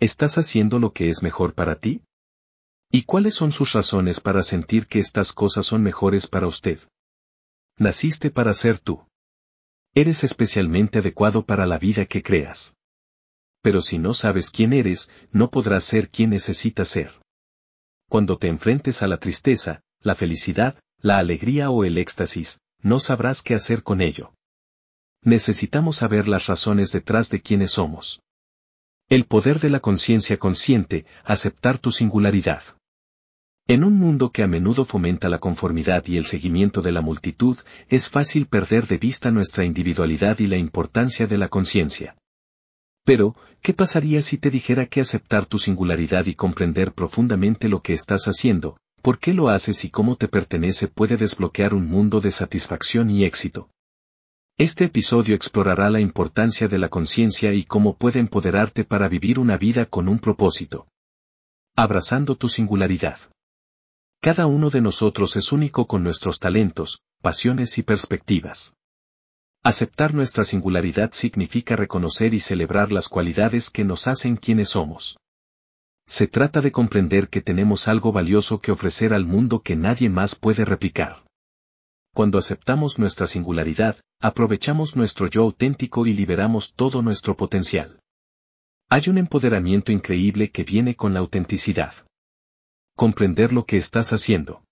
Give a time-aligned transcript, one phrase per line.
[0.00, 2.02] ¿Estás haciendo lo que es mejor para ti?
[2.90, 6.80] ¿Y cuáles son sus razones para sentir que estas cosas son mejores para usted?
[7.76, 9.06] Naciste para ser tú.
[9.94, 12.78] Eres especialmente adecuado para la vida que creas.
[13.60, 17.20] Pero si no sabes quién eres, no podrás ser quien necesitas ser.
[18.08, 23.42] Cuando te enfrentes a la tristeza, la felicidad, la alegría o el éxtasis, no sabrás
[23.42, 24.32] qué hacer con ello.
[25.20, 28.22] Necesitamos saber las razones detrás de quiénes somos.
[29.10, 32.62] El poder de la conciencia consciente, aceptar tu singularidad.
[33.66, 37.58] En un mundo que a menudo fomenta la conformidad y el seguimiento de la multitud,
[37.88, 42.14] es fácil perder de vista nuestra individualidad y la importancia de la conciencia.
[43.04, 47.94] Pero, ¿qué pasaría si te dijera que aceptar tu singularidad y comprender profundamente lo que
[47.94, 52.30] estás haciendo, por qué lo haces y cómo te pertenece puede desbloquear un mundo de
[52.30, 53.70] satisfacción y éxito?
[54.60, 59.56] Este episodio explorará la importancia de la conciencia y cómo puede empoderarte para vivir una
[59.56, 60.86] vida con un propósito.
[61.74, 63.18] Abrazando tu singularidad.
[64.20, 68.74] Cada uno de nosotros es único con nuestros talentos, pasiones y perspectivas.
[69.62, 75.16] Aceptar nuestra singularidad significa reconocer y celebrar las cualidades que nos hacen quienes somos.
[76.06, 80.34] Se trata de comprender que tenemos algo valioso que ofrecer al mundo que nadie más
[80.34, 81.24] puede replicar.
[82.12, 88.00] Cuando aceptamos nuestra singularidad, aprovechamos nuestro yo auténtico y liberamos todo nuestro potencial.
[88.88, 91.94] Hay un empoderamiento increíble que viene con la autenticidad.
[92.96, 94.64] Comprender lo que estás haciendo.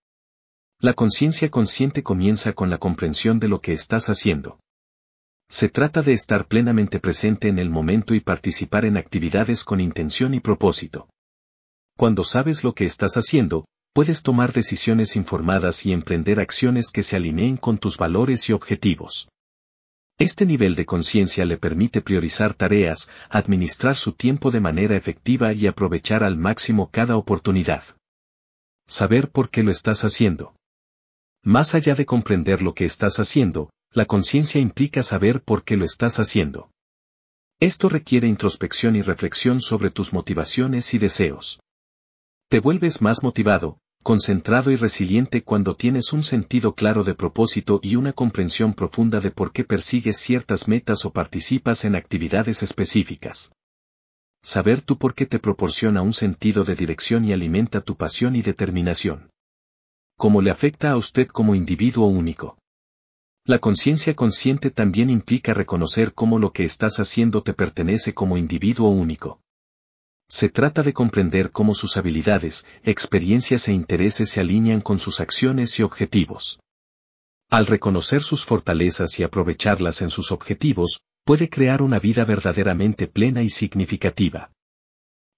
[0.81, 4.59] La conciencia consciente comienza con la comprensión de lo que estás haciendo.
[5.49, 10.35] Se trata de estar plenamente presente en el momento y participar en actividades con intención
[10.35, 11.09] y propósito.
[11.97, 13.65] Cuando sabes lo que estás haciendo,
[13.99, 19.29] puedes tomar decisiones informadas y emprender acciones que se alineen con tus valores y objetivos.
[20.21, 25.67] Este nivel de conciencia le permite priorizar tareas, administrar su tiempo de manera efectiva y
[25.67, 27.83] aprovechar al máximo cada oportunidad.
[28.87, 30.55] Saber por qué lo estás haciendo.
[31.43, 35.85] Más allá de comprender lo que estás haciendo, la conciencia implica saber por qué lo
[35.85, 36.71] estás haciendo.
[37.59, 41.59] Esto requiere introspección y reflexión sobre tus motivaciones y deseos.
[42.49, 47.97] Te vuelves más motivado, concentrado y resiliente cuando tienes un sentido claro de propósito y
[47.97, 53.53] una comprensión profunda de por qué persigues ciertas metas o participas en actividades específicas.
[54.43, 58.43] Saber tú por qué te proporciona un sentido de dirección y alimenta tu pasión y
[58.43, 59.31] determinación.
[60.17, 62.59] ¿Cómo le afecta a usted como individuo único?
[63.45, 68.91] La conciencia consciente también implica reconocer cómo lo que estás haciendo te pertenece como individuo
[68.91, 69.41] único.
[70.31, 75.79] Se trata de comprender cómo sus habilidades, experiencias e intereses se alinean con sus acciones
[75.79, 76.61] y objetivos.
[77.51, 83.43] Al reconocer sus fortalezas y aprovecharlas en sus objetivos, puede crear una vida verdaderamente plena
[83.43, 84.53] y significativa.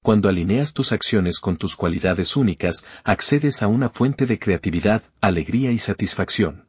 [0.02, 5.70] Cuando alineas tus acciones con tus cualidades únicas, accedes a una fuente de creatividad, alegría
[5.70, 6.68] y satisfacción.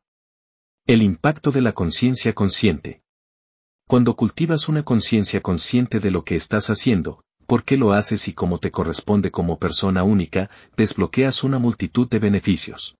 [0.86, 3.02] El impacto de la conciencia consciente.
[3.88, 8.34] Cuando cultivas una conciencia consciente de lo que estás haciendo, por qué lo haces y
[8.34, 12.96] cómo te corresponde como persona única, desbloqueas una multitud de beneficios.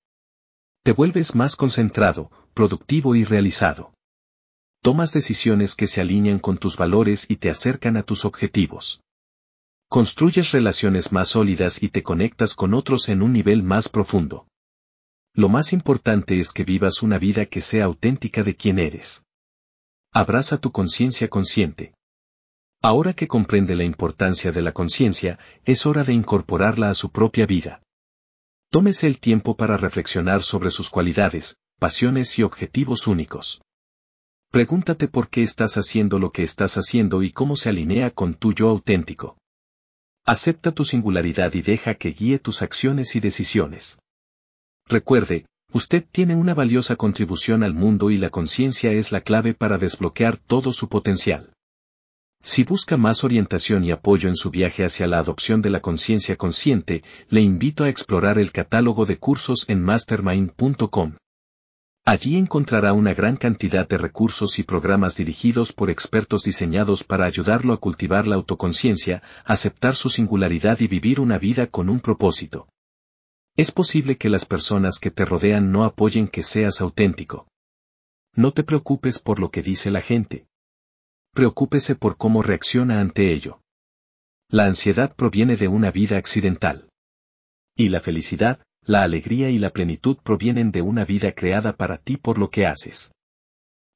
[0.84, 3.94] Te vuelves más concentrado, productivo y realizado.
[4.84, 9.00] Tomas decisiones que se alinean con tus valores y te acercan a tus objetivos.
[9.88, 14.48] Construyes relaciones más sólidas y te conectas con otros en un nivel más profundo.
[15.34, 19.24] Lo más importante es que vivas una vida que sea auténtica de quien eres.
[20.12, 21.94] Abraza tu conciencia consciente.
[22.84, 27.46] Ahora que comprende la importancia de la conciencia, es hora de incorporarla a su propia
[27.46, 27.84] vida.
[28.72, 33.62] Tómese el tiempo para reflexionar sobre sus cualidades, pasiones y objetivos únicos.
[34.50, 38.52] Pregúntate por qué estás haciendo lo que estás haciendo y cómo se alinea con tu
[38.52, 39.38] yo auténtico.
[40.26, 44.00] Acepta tu singularidad y deja que guíe tus acciones y decisiones.
[44.88, 49.78] Recuerde, usted tiene una valiosa contribución al mundo y la conciencia es la clave para
[49.78, 51.54] desbloquear todo su potencial.
[52.44, 56.36] Si busca más orientación y apoyo en su viaje hacia la adopción de la conciencia
[56.38, 61.18] consciente, le invito a explorar el catálogo de cursos en mastermind.com.
[62.04, 67.74] Allí encontrará una gran cantidad de recursos y programas dirigidos por expertos diseñados para ayudarlo
[67.74, 72.68] a cultivar la autoconciencia, aceptar su singularidad y vivir una vida con un propósito.
[73.56, 77.48] Es posible que las personas que te rodean no apoyen que seas auténtico.
[78.34, 80.48] No te preocupes por lo que dice la gente
[81.34, 83.62] preocúpese por cómo reacciona ante ello.
[84.50, 86.90] La ansiedad proviene de una vida accidental.
[87.76, 92.18] Y la felicidad, la alegría y la plenitud provienen de una vida creada para ti
[92.18, 93.12] por lo que haces.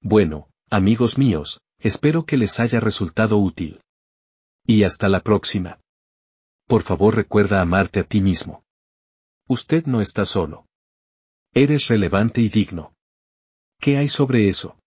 [0.02, 3.82] Bueno, amigos míos, espero que les haya resultado útil.
[4.66, 5.80] Y hasta la próxima.
[6.68, 8.64] Por favor recuerda amarte a ti mismo.
[9.48, 10.66] Usted no está solo.
[11.54, 12.94] Eres relevante y digno.
[13.80, 14.78] ¿Qué hay sobre eso?